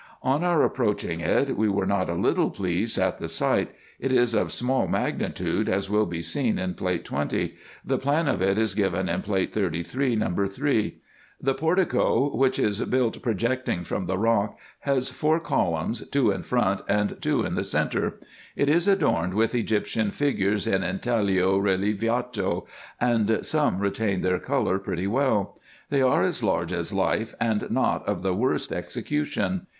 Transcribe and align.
On 0.23 0.43
our 0.43 0.63
approaching 0.63 1.19
it 1.19 1.55
we 1.55 1.69
were 1.69 1.85
not 1.85 2.09
a 2.09 2.15
little 2.15 2.49
pleased 2.49 2.97
at 2.97 3.19
the 3.19 3.27
sight. 3.27 3.69
It 3.99 4.11
is 4.11 4.33
of 4.33 4.51
small 4.51 4.87
magnitude, 4.87 5.69
as 5.69 5.91
will 5.91 6.07
be 6.07 6.23
seen 6.23 6.57
in 6.57 6.73
Plate 6.73 7.05
20. 7.05 7.53
The 7.85 7.97
plan 7.99 8.27
of 8.27 8.41
it 8.41 8.57
is 8.57 8.73
given 8.73 9.07
in 9.07 9.21
Plate 9.21 9.53
33, 9.53 10.15
No. 10.15 10.47
3. 10.47 10.97
The 11.39 11.53
portico, 11.53 12.35
which 12.35 12.57
is 12.57 12.81
built 12.85 13.21
project 13.21 13.69
ing 13.69 13.83
from 13.83 14.05
the 14.07 14.17
rock, 14.17 14.57
has 14.79 15.09
four 15.11 15.39
columns, 15.39 16.03
two 16.09 16.31
in 16.31 16.41
front 16.41 16.81
and 16.87 17.21
two 17.21 17.43
in 17.45 17.53
the 17.53 17.63
centre. 17.63 18.19
It 18.55 18.69
is 18.69 18.87
adorned 18.87 19.35
with 19.35 19.53
Egyptian 19.53 20.09
figures 20.09 20.65
in 20.65 20.81
intaglio 20.83 21.59
relievato, 21.59 22.65
and 22.99 23.45
some 23.45 23.77
retain 23.77 24.21
their 24.21 24.39
colour 24.39 24.79
pretty 24.79 25.05
well. 25.05 25.59
They 25.91 26.01
are 26.01 26.23
as 26.23 26.41
large 26.41 26.73
as 26.73 26.91
life, 26.91 27.35
and 27.39 27.69
not 27.69 28.03
of 28.07 28.23
the 28.23 28.33
worst 28.33 28.73
execution. 28.73 29.67